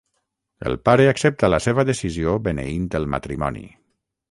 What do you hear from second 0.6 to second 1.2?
El pare